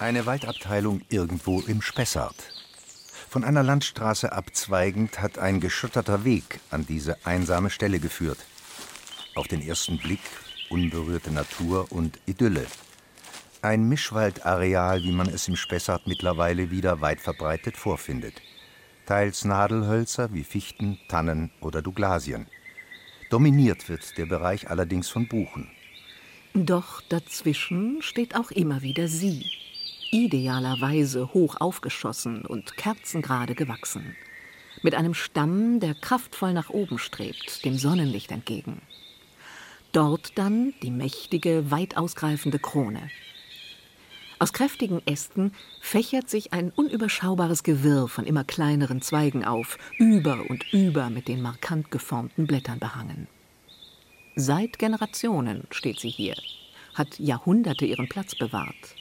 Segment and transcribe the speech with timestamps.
[0.00, 2.34] Eine Waldabteilung irgendwo im Spessart.
[3.28, 8.38] Von einer Landstraße abzweigend hat ein geschotterter Weg an diese einsame Stelle geführt.
[9.34, 10.22] Auf den ersten Blick
[10.70, 12.66] unberührte Natur und Idylle.
[13.60, 18.40] Ein Mischwaldareal, wie man es im Spessart mittlerweile wieder weit verbreitet vorfindet.
[19.04, 22.46] Teils Nadelhölzer wie Fichten, Tannen oder Douglasien.
[23.28, 25.70] Dominiert wird der Bereich allerdings von Buchen.
[26.54, 29.44] Doch dazwischen steht auch immer wieder sie,
[30.10, 34.16] idealerweise hoch aufgeschossen und kerzengerade gewachsen,
[34.82, 38.82] mit einem Stamm, der kraftvoll nach oben strebt, dem Sonnenlicht entgegen.
[39.92, 43.10] Dort dann die mächtige, weit ausgreifende Krone.
[44.38, 50.64] Aus kräftigen Ästen fächert sich ein unüberschaubares Gewirr von immer kleineren Zweigen auf, über und
[50.72, 53.26] über mit den markant geformten Blättern behangen.
[54.36, 56.36] Seit Generationen steht sie hier,
[56.94, 58.96] hat Jahrhunderte ihren Platz bewahrt.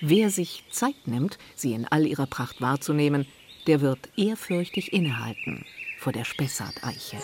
[0.00, 3.26] Wer sich Zeit nimmt, sie in all ihrer Pracht wahrzunehmen,
[3.66, 5.64] der wird ehrfürchtig innehalten
[5.98, 7.16] vor der Spessart-Eiche.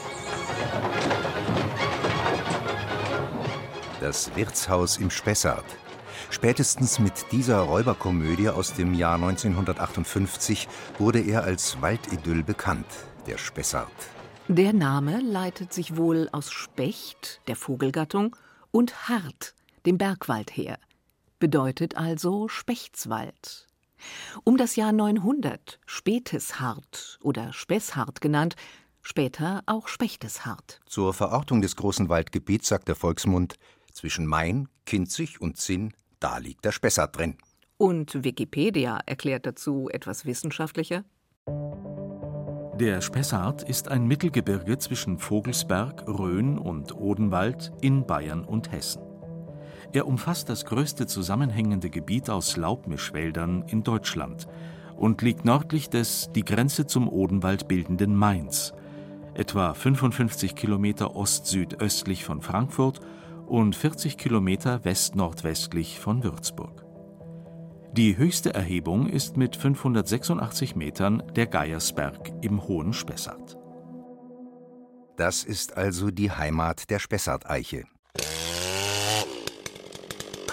[4.01, 5.65] Das Wirtshaus im Spessart.
[6.31, 10.67] Spätestens mit dieser Räuberkomödie aus dem Jahr 1958
[10.99, 12.87] wurde er als Waldidyll bekannt,
[13.29, 13.93] der Spessart.
[14.49, 18.35] Der Name leitet sich wohl aus Specht, der Vogelgattung,
[18.73, 19.55] und Hart,
[19.87, 20.79] dem Bergwald her,
[21.45, 23.67] bedeutet also Spechtswald.
[24.45, 28.57] Um das Jahr 900 Späteshart oder Spessart genannt,
[29.03, 30.81] später auch Spechteshart.
[30.87, 33.57] Zur Verortung des großen Waldgebiets sagt der Volksmund,
[33.93, 37.37] zwischen Main, Kinzig und Zinn, da liegt der Spessart drin.
[37.77, 41.05] Und Wikipedia erklärt dazu etwas wissenschaftlicher.
[42.81, 49.14] Der Spessart ist ein Mittelgebirge zwischen Vogelsberg, Rhön und Odenwald in Bayern und Hessen.
[49.95, 54.49] Er umfasst das größte zusammenhängende Gebiet aus Laubmischwäldern in Deutschland
[54.97, 58.75] und liegt nördlich des die Grenze zum Odenwald bildenden Mainz,
[59.35, 63.03] etwa 55 Kilometer ost-südöstlich von Frankfurt
[63.47, 66.85] und 40 Kilometer west-nordwestlich von Würzburg.
[67.93, 73.57] Die höchste Erhebung ist mit 586 Metern der Geiersberg im Hohen Spessart.
[75.17, 77.85] Das ist also die Heimat der Spessart-Eiche.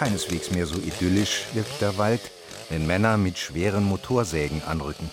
[0.02, 2.32] Keineswegs mehr so idyllisch wirkt der Wald,
[2.70, 5.08] wenn Männer mit schweren Motorsägen anrücken.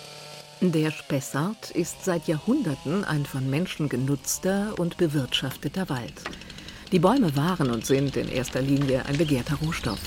[0.61, 6.15] Der Spessart ist seit Jahrhunderten ein von Menschen genutzter und bewirtschafteter Wald.
[6.91, 9.99] Die Bäume waren und sind in erster Linie ein begehrter Rohstoff.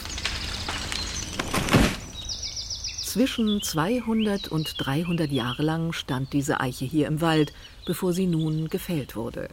[3.04, 7.52] Zwischen 200 und 300 Jahre lang stand diese Eiche hier im Wald,
[7.86, 9.48] bevor sie nun gefällt wurde.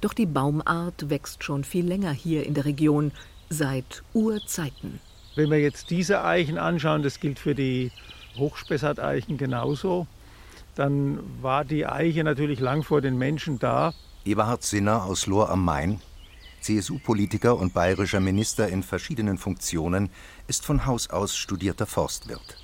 [0.00, 3.12] Doch die Baumart wächst schon viel länger hier in der Region,
[3.48, 5.00] seit Urzeiten.
[5.34, 7.92] Wenn wir jetzt diese Eichen anschauen, das gilt für die
[8.36, 10.06] Hochspessart-Eichen genauso,
[10.74, 13.94] dann war die Eiche natürlich lang vor den Menschen da.
[14.24, 16.00] Eberhard Sinner aus Lohr am Main,
[16.60, 20.10] CSU-Politiker und bayerischer Minister in verschiedenen Funktionen,
[20.46, 22.56] ist von Haus aus studierter Forstwirt.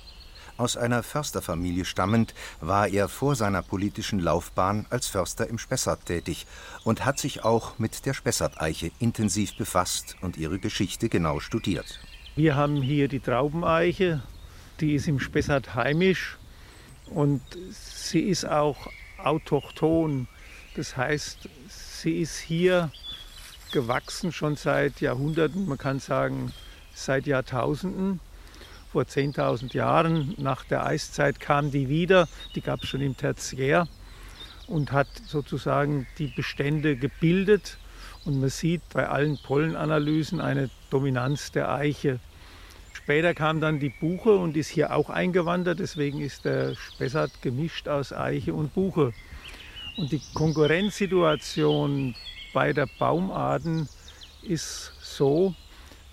[0.57, 6.47] Aus einer Försterfamilie stammend, war er vor seiner politischen Laufbahn als Förster im Spessart tätig
[6.85, 11.99] und hat sich auch mit der Spessart-Eiche intensiv befasst und ihre Geschichte genau studiert.
[12.37, 14.23] Wir haben hier die Traubeneiche,
[14.79, 16.37] die ist im Spessart heimisch
[17.07, 17.41] und
[17.71, 18.87] sie ist auch
[19.17, 20.27] autochthon.
[20.77, 22.91] Das heißt, sie ist hier
[23.73, 26.53] gewachsen schon seit Jahrhunderten, man kann sagen
[26.93, 28.21] seit Jahrtausenden
[28.95, 30.35] vor 10.000 Jahren.
[30.37, 33.89] Nach der Eiszeit kam die wieder, die gab es schon im Tertiär
[34.67, 37.77] und hat sozusagen die Bestände gebildet.
[38.23, 42.21] Und man sieht bei allen Pollenanalysen eine Dominanz der Eiche.
[42.93, 45.79] Später kam dann die Buche und ist hier auch eingewandert.
[45.79, 49.11] Deswegen ist der Spessart gemischt aus Eiche und Buche.
[49.97, 52.15] Und die Konkurrenzsituation
[52.53, 53.89] bei der Baumarten
[54.41, 55.53] ist so,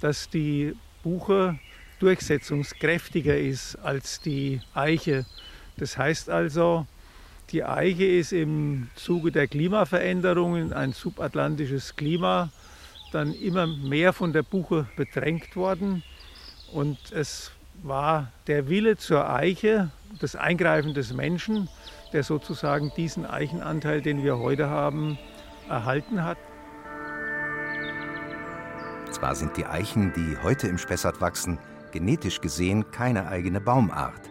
[0.00, 0.74] dass die
[1.04, 1.60] Buche
[2.02, 5.24] durchsetzungskräftiger ist als die Eiche.
[5.76, 6.86] Das heißt also,
[7.50, 12.50] die Eiche ist im Zuge der Klimaveränderungen, ein subatlantisches Klima,
[13.12, 16.02] dann immer mehr von der Buche bedrängt worden.
[16.72, 17.52] Und es
[17.82, 21.68] war der Wille zur Eiche, das Eingreifen des Menschen,
[22.12, 25.18] der sozusagen diesen Eichenanteil, den wir heute haben,
[25.68, 26.38] erhalten hat.
[29.10, 31.58] Zwar sind die Eichen, die heute im Spessart wachsen,
[31.92, 34.30] genetisch gesehen keine eigene Baumart.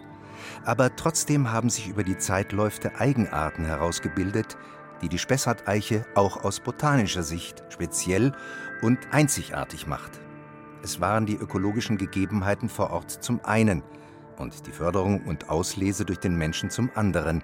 [0.65, 4.57] Aber trotzdem haben sich über die Zeitläufe Eigenarten herausgebildet,
[5.01, 8.33] die die Spessart-Eiche auch aus botanischer Sicht speziell
[8.81, 10.19] und einzigartig macht.
[10.83, 13.83] Es waren die ökologischen Gegebenheiten vor Ort zum einen
[14.37, 17.43] und die Förderung und Auslese durch den Menschen zum anderen,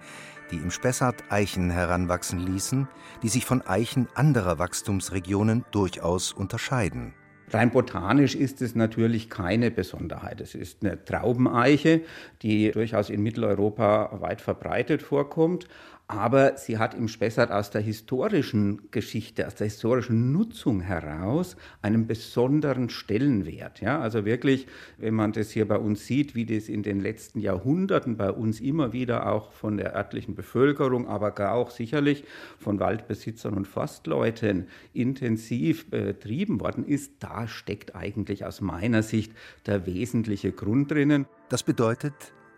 [0.51, 2.87] die im Spessart Eichen heranwachsen ließen,
[3.21, 7.13] die sich von Eichen anderer Wachstumsregionen durchaus unterscheiden.
[7.49, 10.41] Rein botanisch ist es natürlich keine Besonderheit.
[10.41, 12.01] Es ist eine Traubeneiche,
[12.41, 15.67] die durchaus in Mitteleuropa weit verbreitet vorkommt,
[16.07, 22.07] aber sie hat im Spessart aus der historischen Geschichte, aus der historischen Nutzung heraus einen
[22.07, 23.81] besonderen Stellenwert.
[23.81, 24.68] Ja, also wirklich,
[24.98, 28.62] wenn man das hier bei uns sieht, wie das in den letzten Jahrhunderten bei uns
[28.62, 32.24] immer wieder auch von der örtlichen Bevölkerung, aber gar auch sicherlich
[32.57, 39.33] von Waldbesitzern und Forstleuten intensiv betrieben worden ist, da steckt eigentlich aus meiner Sicht
[39.65, 41.25] der wesentliche Grund drinnen.
[41.50, 42.13] Das bedeutet,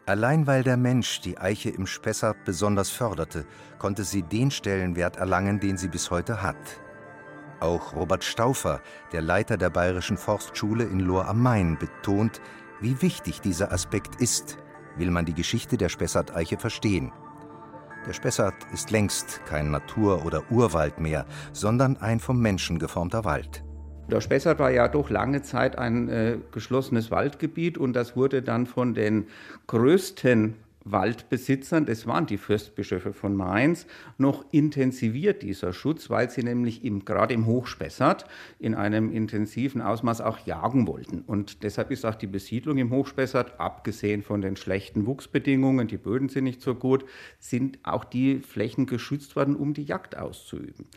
[0.06, 3.46] Allein weil der Mensch die Eiche im Spessart besonders förderte,
[3.78, 6.57] konnte sie den Stellenwert erlangen, den sie bis heute hat.
[7.60, 8.81] Auch Robert Stauffer,
[9.12, 12.42] der Leiter der Bayerischen Forstschule in Lohr am Main, betont,
[12.80, 14.57] wie wichtig dieser Aspekt ist,
[14.96, 17.12] will man die Geschichte der Spessart-Eiche verstehen.
[18.07, 23.63] Der Spessart ist längst kein Natur- oder Urwald mehr, sondern ein vom Menschen geformter Wald.
[24.11, 28.65] Der Spessart war ja doch lange Zeit ein äh, geschlossenes Waldgebiet und das wurde dann
[28.65, 29.27] von den
[29.67, 33.85] größten Waldbesitzern, das waren die Fürstbischöfe von Mainz,
[34.17, 38.25] noch intensiviert dieser Schutz, weil sie nämlich im, gerade im Hochspessart
[38.57, 41.21] in einem intensiven Ausmaß auch jagen wollten.
[41.27, 46.29] Und deshalb ist auch die Besiedlung im Hochspessart, abgesehen von den schlechten Wuchsbedingungen, die Böden
[46.29, 47.05] sind nicht so gut,
[47.38, 50.88] sind auch die Flächen geschützt worden, um die Jagd auszuüben.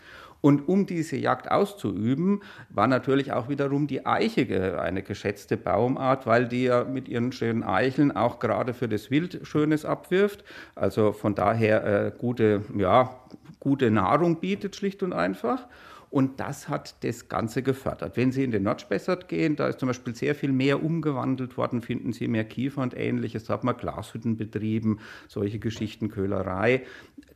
[0.43, 6.49] Und um diese Jagd auszuüben, war natürlich auch wiederum die Eiche eine geschätzte Baumart, weil
[6.49, 10.45] die ja mit ihren schönen Eicheln auch gerade für das Wild Schönes abwirft.
[10.75, 13.17] Also von daher äh, gute, ja,
[13.61, 15.69] gute Nahrung bietet, schlicht und einfach.
[16.11, 18.19] Und das hat das Ganze gefördert.
[18.19, 21.81] Wenn Sie in den Nordspessart gehen, da ist zum Beispiel sehr viel mehr umgewandelt worden,
[21.81, 23.45] finden Sie mehr Kiefer und ähnliches.
[23.45, 26.83] Da hat man Glashütten betrieben, solche Geschichten, Köhlerei.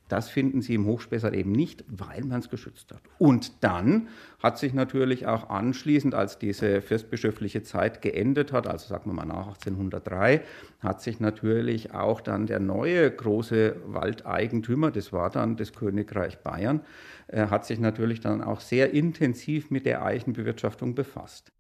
[0.08, 3.00] Das finden Sie im Hochspessart eben nicht, weil man es geschützt hat.
[3.19, 4.08] Und dann
[4.41, 9.26] hat sich natürlich auch anschließend, als diese fürstbischöfliche Zeit geendet hat, also sagen wir mal
[9.26, 10.43] nach 1803,
[10.81, 16.82] hat sich natürlich auch dann der neue große Waldeigentümer, das war dann das Königreich Bayern,
[17.29, 21.53] äh, hat sich natürlich dann auch sehr intensiv mit der Eichenbewirtschaftung befasst.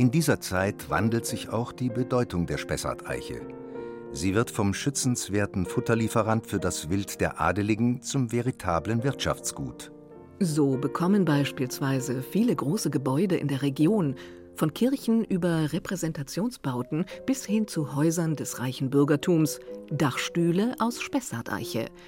[0.00, 3.42] In dieser Zeit wandelt sich auch die Bedeutung der Spessart-Eiche.
[4.12, 9.92] Sie wird vom schützenswerten Futterlieferant für das Wild der Adeligen zum veritablen Wirtschaftsgut.
[10.38, 14.14] So bekommen beispielsweise viele große Gebäude in der Region,
[14.54, 19.60] von Kirchen über Repräsentationsbauten bis hin zu Häusern des reichen Bürgertums,
[19.90, 21.90] Dachstühle aus Spessart-Eiche–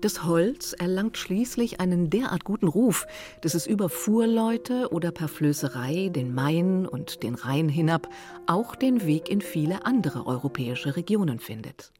[0.00, 3.06] das Holz erlangt schließlich einen derart guten Ruf,
[3.40, 8.08] dass es über Fuhrleute oder per Flößerei den Main und den Rhein hinab
[8.46, 11.92] auch den Weg in viele andere europäische Regionen findet.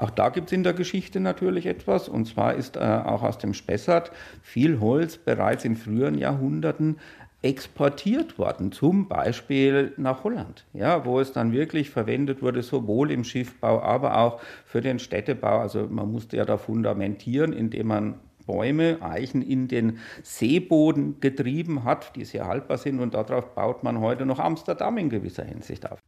[0.00, 2.08] Auch da gibt es in der Geschichte natürlich etwas.
[2.08, 4.10] Und zwar ist äh, auch aus dem Spessart
[4.40, 6.96] viel Holz bereits in früheren Jahrhunderten
[7.42, 13.24] exportiert worden, zum Beispiel nach Holland, ja, wo es dann wirklich verwendet wurde, sowohl im
[13.24, 15.58] Schiffbau, aber auch für den Städtebau.
[15.58, 18.14] Also man musste ja da fundamentieren, indem man
[18.46, 24.00] Bäume, Eichen in den Seeboden getrieben hat, die sehr haltbar sind und darauf baut man
[24.00, 25.98] heute noch Amsterdam in gewisser Hinsicht auf.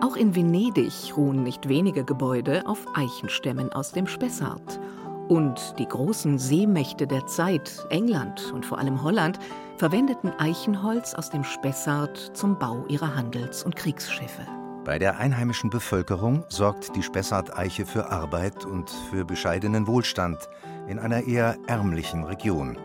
[0.00, 4.80] Auch in Venedig ruhen nicht wenige Gebäude auf Eichenstämmen aus dem Spessart
[5.28, 9.38] und die großen Seemächte der Zeit, England und vor allem Holland,
[9.76, 14.42] verwendeten Eichenholz aus dem Spessart zum Bau ihrer Handels- und Kriegsschiffe.
[14.84, 20.48] Bei der einheimischen Bevölkerung sorgt die Spessart-Eiche für Arbeit und für bescheidenen Wohlstand
[20.88, 22.76] in einer eher ärmlichen Region.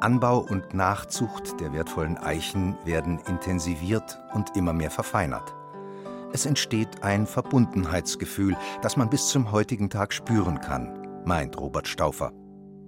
[0.00, 5.54] Anbau und Nachzucht der wertvollen Eichen werden intensiviert und immer mehr verfeinert.
[6.32, 12.32] Es entsteht ein Verbundenheitsgefühl, das man bis zum heutigen Tag spüren kann meint Robert Stauffer.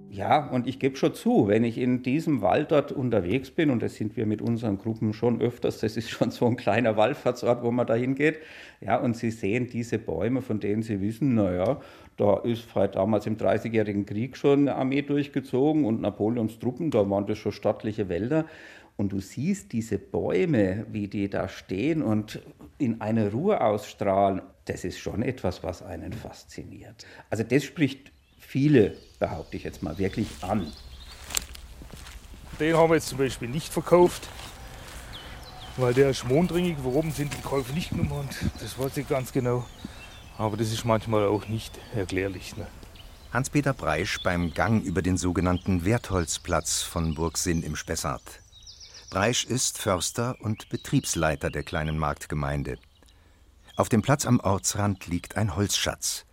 [0.09, 3.81] Ja, und ich gebe schon zu, wenn ich in diesem Wald dort unterwegs bin, und
[3.81, 7.63] das sind wir mit unseren Gruppen schon öfters, das ist schon so ein kleiner Wallfahrtsort,
[7.63, 8.37] wo man da hingeht,
[8.79, 11.81] ja, und Sie sehen diese Bäume, von denen Sie wissen, naja,
[12.17, 17.09] da ist halt damals im Dreißigjährigen Krieg schon eine Armee durchgezogen und Napoleons Truppen, da
[17.09, 18.45] waren das schon stattliche Wälder.
[18.95, 22.43] Und du siehst diese Bäume, wie die da stehen und
[22.77, 24.43] in eine Ruhe ausstrahlen.
[24.65, 27.07] Das ist schon etwas, was einen fasziniert.
[27.31, 28.11] Also das spricht
[28.47, 30.71] viele, behaupte ich jetzt mal, wirklich an.
[32.59, 34.27] Den haben wir jetzt zum Beispiel nicht verkauft,
[35.77, 36.77] weil der ist mondringig.
[36.83, 38.29] Warum sind die Käufe nicht genommen?
[38.59, 39.65] Das weiß ich ganz genau.
[40.37, 42.55] Aber das ist manchmal auch nicht erklärlich.
[42.57, 42.67] Ne?
[43.31, 48.41] Hans-Peter Breisch beim Gang über den sogenannten Wertholzplatz von Burgsinn im Spessart.
[49.09, 52.77] Breisch ist Förster und Betriebsleiter der kleinen Marktgemeinde.
[53.75, 56.25] Auf dem Platz am Ortsrand liegt ein Holzschatz.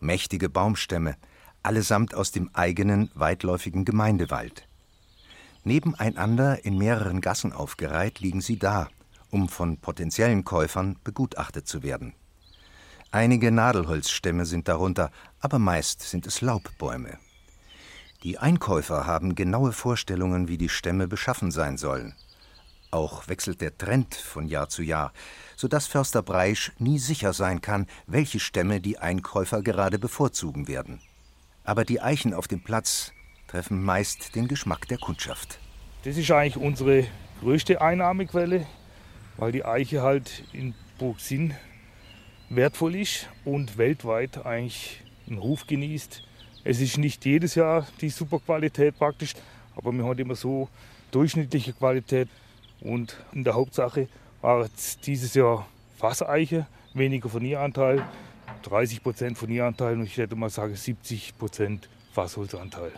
[0.00, 1.16] Mächtige Baumstämme,
[1.66, 4.68] allesamt aus dem eigenen weitläufigen Gemeindewald.
[5.64, 8.88] Nebeneinander in mehreren Gassen aufgereiht liegen sie da,
[9.30, 12.14] um von potenziellen Käufern begutachtet zu werden.
[13.10, 17.18] Einige Nadelholzstämme sind darunter, aber meist sind es Laubbäume.
[18.22, 22.14] Die Einkäufer haben genaue Vorstellungen, wie die Stämme beschaffen sein sollen.
[22.90, 25.12] Auch wechselt der Trend von Jahr zu Jahr,
[25.56, 31.00] so dass Förster Breisch nie sicher sein kann, welche Stämme die Einkäufer gerade bevorzugen werden.
[31.66, 33.12] Aber die Eichen auf dem Platz
[33.48, 35.58] treffen meist den Geschmack der Kundschaft.
[36.04, 37.04] Das ist eigentlich unsere
[37.40, 38.64] größte Einnahmequelle,
[39.36, 41.54] weil die Eiche halt in Burgsinn
[42.50, 46.22] wertvoll ist und weltweit eigentlich einen Ruf genießt.
[46.62, 49.34] Es ist nicht jedes Jahr die super Qualität praktisch,
[49.74, 50.68] aber man hat immer so
[51.10, 52.28] durchschnittliche Qualität.
[52.80, 54.08] Und in der Hauptsache
[54.40, 55.66] war jetzt dieses Jahr
[55.98, 58.06] Fasseiche, weniger Vernieranteil,
[58.66, 62.92] 30 Prozent Vernieranteil und ich hätte mal sagen 70 Prozent Fassholzanteil.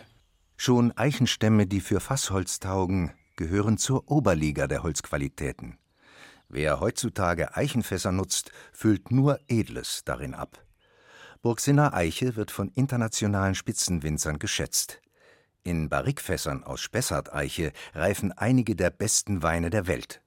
[0.57, 5.77] Schon Eichenstämme, die für Fassholz taugen, gehören zur Oberliga der Holzqualitäten.
[6.49, 10.65] Wer heutzutage Eichenfässer nutzt, füllt nur Edles darin ab.
[11.41, 14.99] Burgsinner Eiche wird von internationalen Spitzenwinzern geschätzt.
[15.63, 20.21] In Barrikfässern aus Spessart-Eiche reifen einige der besten Weine der Welt.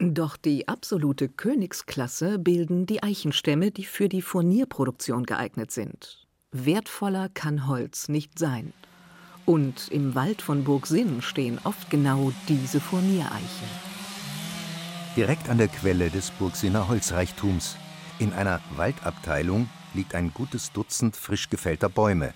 [0.00, 6.26] Doch die absolute Königsklasse bilden die Eichenstämme, die für die Furnierproduktion geeignet sind.
[6.50, 8.72] Wertvoller kann Holz nicht sein.
[9.46, 13.68] Und im Wald von Burgsinn stehen oft genau diese Furniereichen
[15.16, 17.76] direkt an der Quelle des Burgsinner Holzreichtums.
[18.18, 22.34] In einer Waldabteilung liegt ein gutes Dutzend frisch gefällter Bäume.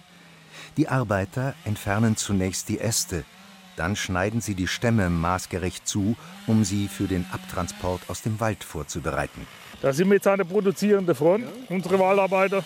[0.76, 3.24] Die Arbeiter entfernen zunächst die Äste,
[3.78, 6.16] dann schneiden sie die Stämme maßgerecht zu,
[6.46, 9.46] um sie für den Abtransport aus dem Wald vorzubereiten.
[9.80, 12.64] Da sind wir jetzt an der produzierenden Front, unsere Waldarbeiter.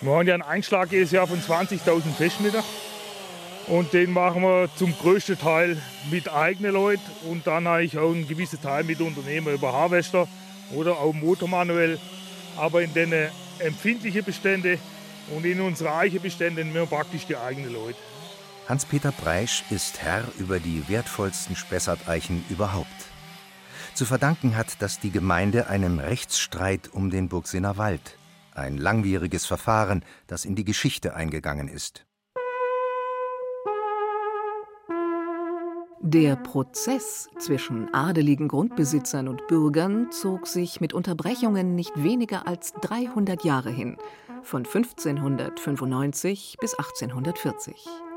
[0.00, 2.62] Wir haben ja einen Einschlag jedes Jahr von 20.000 Festmeter.
[3.66, 8.26] Und den machen wir zum größten Teil mit eigenen Leuten und dann eigentlich auch einen
[8.26, 10.26] gewissen Teil mit Unternehmen über Harvester
[10.74, 11.98] oder auch motormanuell.
[12.56, 13.12] Aber in den
[13.58, 14.78] empfindlichen Beständen
[15.36, 17.98] und in unseren Eichenbeständen nehmen wir praktisch die eigenen Leute.
[18.70, 22.86] Hans-Peter Breisch ist Herr über die wertvollsten Spessart-Eichen überhaupt.
[23.94, 28.16] Zu verdanken hat das die Gemeinde einem Rechtsstreit um den Burgsinner Wald.
[28.54, 32.06] Ein langwieriges Verfahren, das in die Geschichte eingegangen ist.
[36.00, 43.42] Der Prozess zwischen adeligen Grundbesitzern und Bürgern zog sich mit Unterbrechungen nicht weniger als 300
[43.42, 43.96] Jahre hin,
[44.44, 48.09] von 1595 bis 1840.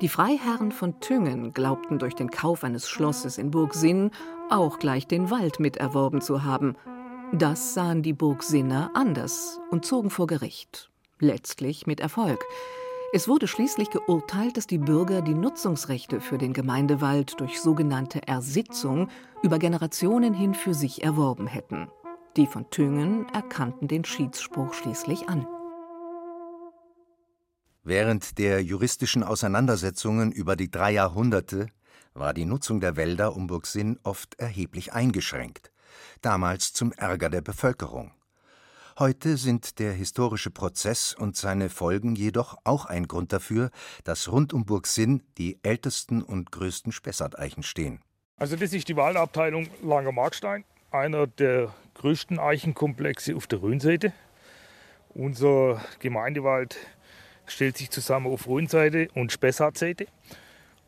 [0.00, 4.10] Die Freiherren von Tüngen glaubten durch den Kauf eines Schlosses in Burgsinn
[4.50, 6.76] auch gleich den Wald miterworben zu haben.
[7.32, 10.90] Das sahen die Burgsinner anders und zogen vor Gericht.
[11.18, 12.42] Letztlich mit Erfolg.
[13.12, 19.08] Es wurde schließlich geurteilt, dass die Bürger die Nutzungsrechte für den Gemeindewald durch sogenannte Ersitzung
[19.42, 21.88] über Generationen hin für sich erworben hätten.
[22.36, 25.46] Die von Thüngen erkannten den Schiedsspruch schließlich an.
[27.88, 31.68] Während der juristischen Auseinandersetzungen über die drei Jahrhunderte
[32.12, 35.72] war die Nutzung der Wälder um Burgsinn oft erheblich eingeschränkt,
[36.20, 38.12] damals zum Ärger der Bevölkerung.
[38.98, 43.70] Heute sind der historische Prozess und seine Folgen jedoch auch ein Grund dafür,
[44.04, 48.02] dass rund um Burgsinn die ältesten und größten Spessarteichen stehen.
[48.36, 54.12] Also das ist die Waldabteilung Langer Markstein, einer der größten Eichenkomplexe auf der Rhönseite.
[55.14, 56.76] Unser Gemeindewald
[57.48, 60.06] stellt sich zusammen auf Rhönseite und Spessartseite.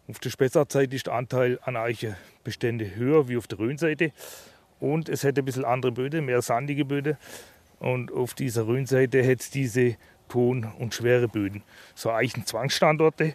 [0.09, 4.13] Auf der Spessartseite ist der Anteil an Eichenbestände höher wie auf der Rhönseite.
[4.81, 7.17] Und es hätte ein bisschen andere Böden, mehr sandige Böden.
[7.79, 9.97] Und auf dieser Rhönseite hätte es diese
[10.29, 11.63] Ton- und schwere Böden,
[11.95, 13.35] so Eichenzwangsstandorte.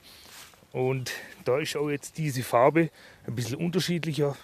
[0.72, 1.12] Und
[1.46, 2.90] da ist auch jetzt diese Farbe
[3.28, 4.36] ein bisschen unterschiedlicher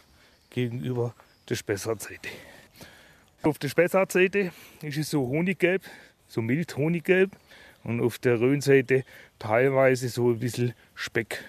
[0.50, 1.14] gegenüber
[1.50, 2.30] der Spessartseite.
[3.44, 5.84] Auf der Spessartseite ist es so honiggelb,
[6.28, 7.32] so mild honiggelb.
[7.84, 9.04] Und auf der Rhönseite
[9.40, 11.44] teilweise so ein bisschen Speck,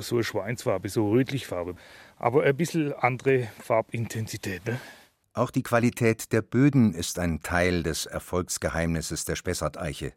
[0.00, 1.76] so eine Schweinsfarbe, so rötlichfarbe.
[2.16, 4.64] Aber ein bisschen andere Farbintensität.
[4.66, 4.80] Ne?
[5.34, 10.12] Auch die Qualität der Böden ist ein Teil des Erfolgsgeheimnisses der Spessarteiche.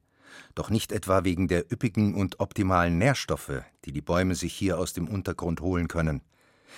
[0.55, 4.93] Doch nicht etwa wegen der üppigen und optimalen Nährstoffe, die die Bäume sich hier aus
[4.93, 6.21] dem Untergrund holen können.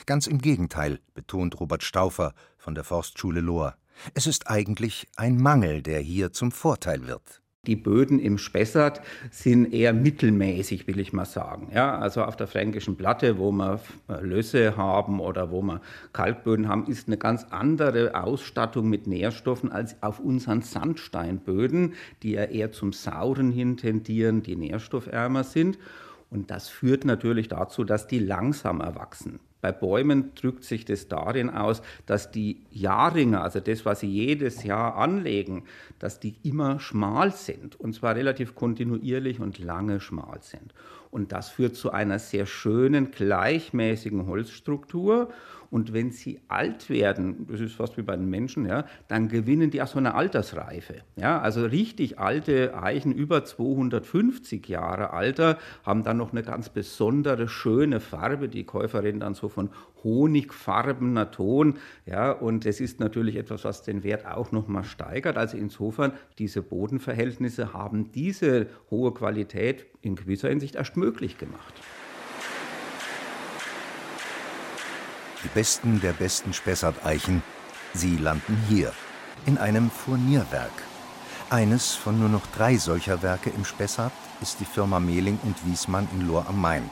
[0.06, 3.76] Ganz im Gegenteil, betont Robert Stauffer von der Forstschule Lohr.
[4.14, 7.42] Es ist eigentlich ein Mangel, der hier zum Vorteil wird.
[7.68, 9.02] Die Böden im Spessart
[9.32, 11.70] sind eher mittelmäßig, will ich mal sagen.
[11.74, 13.82] Ja, also auf der fränkischen Platte, wo wir
[14.22, 15.82] Lösse haben oder wo wir
[16.14, 22.46] Kalkböden haben, ist eine ganz andere Ausstattung mit Nährstoffen als auf unseren Sandsteinböden, die ja
[22.46, 25.78] eher zum Sauren hin tendieren, die nährstoffärmer sind.
[26.30, 29.42] Und das führt natürlich dazu, dass die langsamer wachsen.
[29.62, 34.64] Bei Bäumen drückt sich das darin aus, dass die Jahrringe, also das, was sie jedes
[34.64, 35.66] Jahr anlegen,
[36.00, 40.74] dass die immer schmal sind und zwar relativ kontinuierlich und lange schmal sind.
[41.12, 45.30] Und das führt zu einer sehr schönen, gleichmäßigen Holzstruktur
[45.72, 49.70] und wenn sie alt werden, das ist fast wie bei den Menschen, ja, dann gewinnen
[49.70, 50.96] die auch so eine Altersreife.
[51.16, 57.48] Ja, also richtig alte Eichen über 250 Jahre Alter haben dann noch eine ganz besondere,
[57.48, 58.50] schöne Farbe.
[58.50, 59.70] Die Käuferin dann so von
[60.04, 61.76] honigfarbener Ton.
[62.06, 65.38] Ja, und es ist natürlich etwas, was den Wert auch noch mal steigert.
[65.38, 71.74] Also insofern, diese Bodenverhältnisse haben diese hohe Qualität in gewisser Hinsicht erst möglich gemacht.
[75.44, 77.42] Die besten der besten Spessart-Eichen,
[77.94, 78.92] sie landen hier,
[79.46, 80.72] in einem Furnierwerk.
[81.50, 86.08] Eines von nur noch drei solcher Werke im Spessart ist die Firma Mehling und Wiesmann
[86.14, 86.90] in Lohr am Main.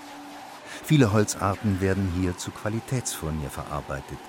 [0.84, 4.20] Viele Holzarten werden hier zu Qualitätsfurnier verarbeitet.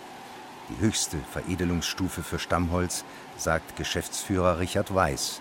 [0.68, 3.04] Die höchste Veredelungsstufe für Stammholz,
[3.37, 5.40] sagt Geschäftsführer Richard Weiß.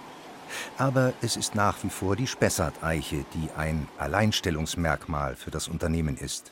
[0.77, 6.51] Aber es ist nach wie vor die Spessart-Eiche, die ein Alleinstellungsmerkmal für das Unternehmen ist.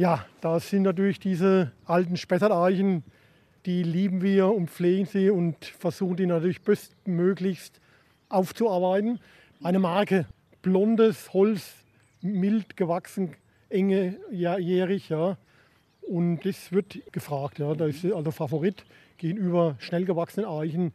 [0.00, 3.04] Ja, da sind natürlich diese alten Spessarteichen,
[3.66, 7.82] die lieben wir und pflegen sie und versuchen die natürlich bestmöglichst
[8.30, 9.20] aufzuarbeiten.
[9.62, 10.24] Eine Marke,
[10.62, 11.84] blondes Holz,
[12.22, 13.36] mild gewachsen,
[13.68, 15.36] enge jährig, ja.
[16.00, 17.74] Und das wird gefragt, ja.
[17.74, 18.86] Da ist also Favorit
[19.18, 20.94] gegenüber schnell gewachsenen Eichen,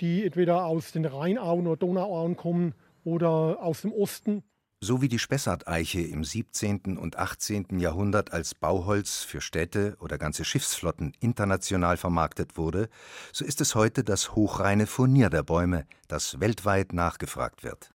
[0.00, 4.44] die entweder aus den Rheinauen oder Donauauen kommen oder aus dem Osten.
[4.86, 6.98] So wie die Spessart-Eiche im 17.
[6.98, 7.78] und 18.
[7.78, 12.90] Jahrhundert als Bauholz für Städte oder ganze Schiffsflotten international vermarktet wurde,
[13.32, 17.94] so ist es heute das hochreine Furnier der Bäume, das weltweit nachgefragt wird.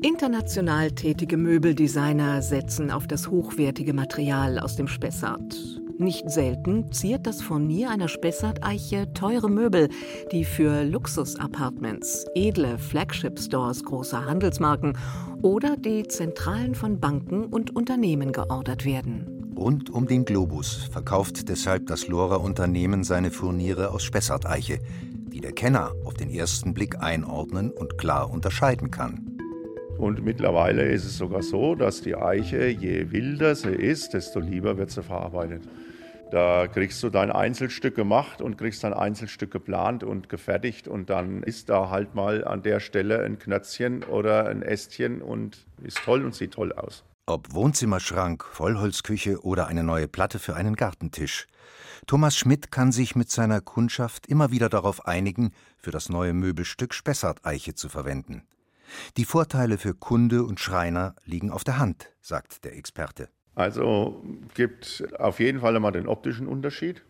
[0.00, 5.82] International tätige Möbeldesigner setzen auf das hochwertige Material aus dem Spessart.
[6.00, 9.88] Nicht selten ziert das Furnier einer Spessart-Eiche teure Möbel,
[10.30, 14.96] die für Luxus-Apartments, edle Flagship-Stores großer Handelsmarken
[15.42, 19.52] oder die Zentralen von Banken und Unternehmen geordert werden.
[19.56, 24.78] Rund um den Globus verkauft deshalb das Lohrer Unternehmen seine Furniere aus Spessart-Eiche,
[25.32, 29.36] die der Kenner auf den ersten Blick einordnen und klar unterscheiden kann.
[29.98, 34.78] Und mittlerweile ist es sogar so, dass die Eiche, je wilder sie ist, desto lieber
[34.78, 35.62] wird sie verarbeitet.
[36.30, 41.42] Da kriegst du dein Einzelstück gemacht und kriegst dein Einzelstück geplant und gefertigt und dann
[41.42, 46.24] ist da halt mal an der Stelle ein Knötzchen oder ein Ästchen und ist toll
[46.24, 47.02] und sieht toll aus.
[47.24, 51.46] Ob Wohnzimmerschrank, Vollholzküche oder eine neue Platte für einen Gartentisch.
[52.06, 56.92] Thomas Schmidt kann sich mit seiner Kundschaft immer wieder darauf einigen, für das neue Möbelstück
[56.92, 58.42] Spessart-Eiche zu verwenden.
[59.16, 63.28] Die Vorteile für Kunde und Schreiner liegen auf der Hand, sagt der Experte.
[63.58, 64.22] Also
[64.54, 67.02] gibt auf jeden Fall einmal den optischen Unterschied.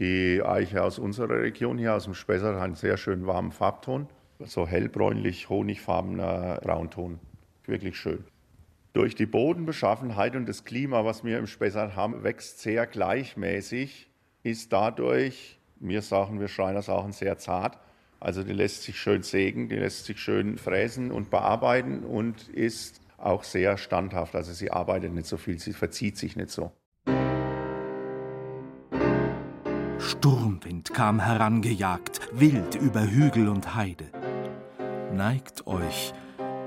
[0.00, 4.08] Die Eiche aus unserer Region hier, aus dem Spessart, hat einen sehr schön warmen Farbton.
[4.40, 7.20] So hellbräunlich, honigfarbener Braunton.
[7.64, 8.24] Wirklich schön.
[8.92, 14.08] Durch die Bodenbeschaffenheit und das Klima, was wir im Spessart haben, wächst sehr gleichmäßig,
[14.42, 17.78] ist dadurch, wir sagen, wir Schreiner sagen, sehr zart.
[18.18, 23.00] Also die lässt sich schön sägen, die lässt sich schön fräsen und bearbeiten und ist
[23.18, 24.34] auch sehr standhaft.
[24.34, 26.72] Also sie arbeitet nicht so viel, sie verzieht sich nicht so.
[29.98, 34.06] Sturmwind kam herangejagt, wild über Hügel und Heide.
[35.12, 36.14] Neigt euch,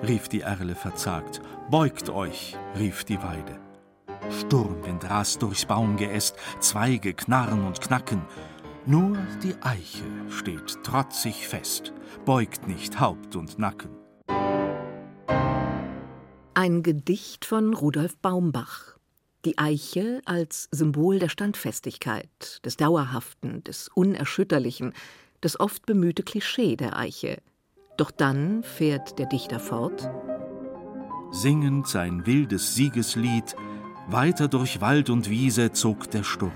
[0.04, 3.60] rief die Erle verzagt, beugt euch, rief die Weide.
[4.30, 8.22] Sturmwind rast durchs Baumgeäst, Zweige knarren und knacken.
[8.86, 11.94] Nur die Eiche steht trotzig fest,
[12.26, 14.01] beugt nicht Haupt und Nacken.
[16.64, 18.96] Ein Gedicht von Rudolf Baumbach.
[19.46, 24.94] Die Eiche als Symbol der Standfestigkeit, des Dauerhaften, des Unerschütterlichen,
[25.42, 27.42] das oft bemühte Klischee der Eiche.
[27.98, 30.08] Doch dann fährt der Dichter fort.
[31.32, 33.56] Singend sein wildes Siegeslied,
[34.08, 36.54] weiter durch Wald und Wiese zog der Sturm.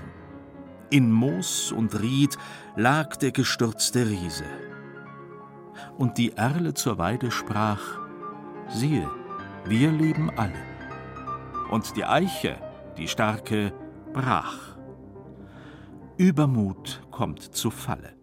[0.88, 2.38] In Moos und Ried
[2.76, 4.44] lag der gestürzte Riese.
[5.98, 7.98] Und die Erle zur Weide sprach:
[8.68, 9.10] Siehe,
[9.68, 10.62] wir lieben alle.
[11.70, 12.60] Und die Eiche,
[12.96, 13.72] die starke,
[14.12, 14.76] brach.
[16.16, 18.14] Übermut kommt zu Falle.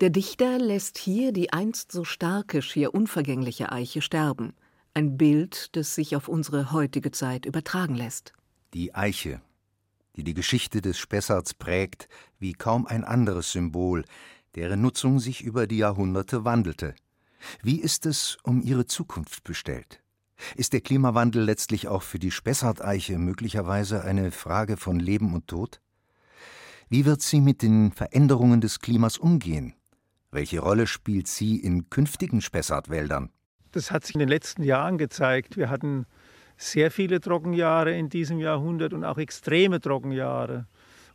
[0.00, 4.54] Der Dichter lässt hier die einst so starke, schier unvergängliche Eiche sterben.
[4.94, 8.34] Ein Bild, das sich auf unsere heutige Zeit übertragen lässt.
[8.74, 9.40] Die Eiche,
[10.16, 14.04] die die Geschichte des Spessarts prägt, wie kaum ein anderes Symbol,
[14.54, 16.94] deren Nutzung sich über die Jahrhunderte wandelte.
[17.62, 20.02] Wie ist es um ihre Zukunft bestellt?
[20.56, 25.80] Ist der Klimawandel letztlich auch für die Spessarteiche möglicherweise eine Frage von Leben und Tod?
[26.88, 29.74] Wie wird sie mit den Veränderungen des Klimas umgehen?
[30.30, 33.30] Welche Rolle spielt sie in künftigen Spessartwäldern?
[33.70, 35.56] Das hat sich in den letzten Jahren gezeigt.
[35.56, 36.06] Wir hatten
[36.56, 40.66] sehr viele Trockenjahre in diesem Jahrhundert und auch extreme Trockenjahre.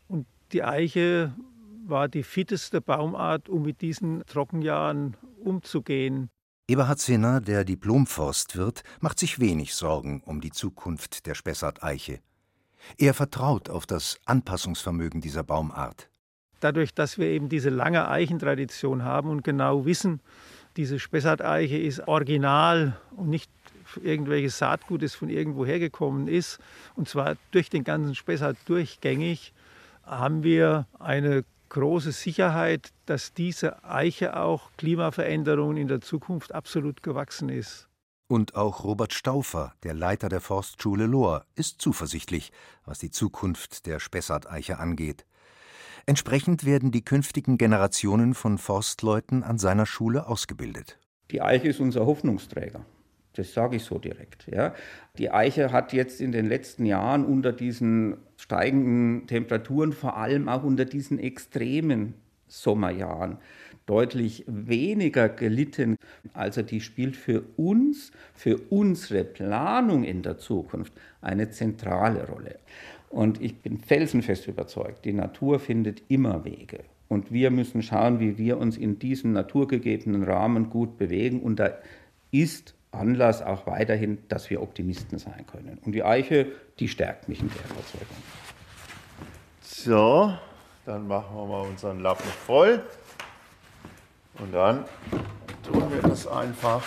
[0.07, 1.35] Und die Eiche
[1.89, 6.29] war die fitteste Baumart, um mit diesen Trockenjahren umzugehen.
[6.69, 12.19] Eberhard Zinner, der Diplomforstwirt, macht sich wenig Sorgen um die Zukunft der Spessart-Eiche.
[12.97, 16.09] Er vertraut auf das Anpassungsvermögen dieser Baumart.
[16.59, 20.21] Dadurch, dass wir eben diese lange Eichentradition haben und genau wissen,
[20.75, 23.51] diese Spessart-Eiche ist original und nicht
[24.03, 26.59] irgendwelches Saatgut, das von irgendwo hergekommen ist,
[26.95, 29.53] und zwar durch den ganzen Spessart durchgängig,
[30.03, 37.49] haben wir eine große Sicherheit, dass diese Eiche auch Klimaveränderungen in der Zukunft absolut gewachsen
[37.49, 37.87] ist.
[38.29, 42.51] Und auch Robert Stauffer, der Leiter der Forstschule Lohr, ist zuversichtlich,
[42.83, 45.25] was die Zukunft der Spessart-Eiche angeht.
[46.05, 50.99] Entsprechend werden die künftigen Generationen von Forstleuten an seiner Schule ausgebildet.
[51.31, 52.85] Die Eiche ist unser Hoffnungsträger.
[53.37, 54.47] Das sage ich so direkt.
[54.51, 54.73] Ja.
[55.17, 60.63] Die Eiche hat jetzt in den letzten Jahren unter diesen steigenden Temperaturen, vor allem auch
[60.63, 62.15] unter diesen extremen
[62.47, 63.37] Sommerjahren,
[63.85, 65.97] deutlich weniger gelitten.
[66.33, 72.59] Also die spielt für uns, für unsere Planung in der Zukunft eine zentrale Rolle.
[73.09, 76.79] Und ich bin felsenfest überzeugt, die Natur findet immer Wege.
[77.07, 81.41] Und wir müssen schauen, wie wir uns in diesem naturgegebenen Rahmen gut bewegen.
[81.41, 81.77] Und da
[82.31, 85.77] ist Anlass auch weiterhin, dass wir Optimisten sein können.
[85.85, 88.17] Und die Eiche, die stärkt mich in der Überzeugung.
[89.61, 90.37] So,
[90.85, 92.83] dann machen wir mal unseren Lappen voll.
[94.39, 94.85] Und dann
[95.63, 96.83] tun wir das einfach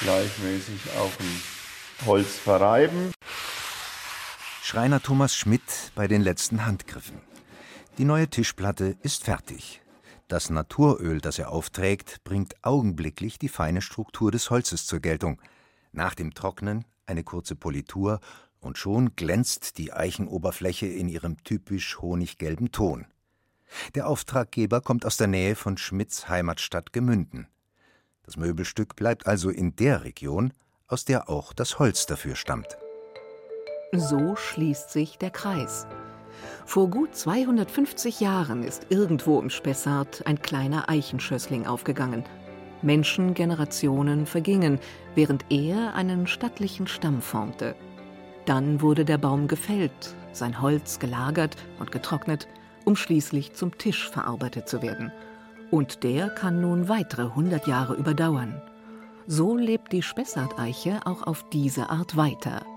[0.00, 3.12] gleichmäßig auf dem Holz verreiben.
[4.62, 7.20] Schreiner Thomas Schmidt bei den letzten Handgriffen.
[7.98, 9.81] Die neue Tischplatte ist fertig.
[10.32, 15.38] Das Naturöl, das er aufträgt, bringt augenblicklich die feine Struktur des Holzes zur Geltung.
[15.92, 18.18] Nach dem Trocknen eine kurze Politur
[18.58, 23.04] und schon glänzt die Eichenoberfläche in ihrem typisch honiggelben Ton.
[23.94, 27.46] Der Auftraggeber kommt aus der Nähe von Schmidts Heimatstadt Gemünden.
[28.22, 30.54] Das Möbelstück bleibt also in der Region,
[30.86, 32.78] aus der auch das Holz dafür stammt.
[33.92, 35.86] So schließt sich der Kreis.
[36.64, 42.24] Vor gut 250 Jahren ist irgendwo im Spessart ein kleiner Eichenschössling aufgegangen.
[42.82, 44.78] Menschengenerationen vergingen,
[45.14, 47.74] während er einen stattlichen Stamm formte.
[48.46, 52.48] Dann wurde der Baum gefällt, sein Holz gelagert und getrocknet,
[52.84, 55.12] um schließlich zum Tisch verarbeitet zu werden.
[55.70, 58.60] Und der kann nun weitere 100 Jahre überdauern.
[59.26, 62.66] So lebt die Spessart-Eiche auch auf diese Art weiter–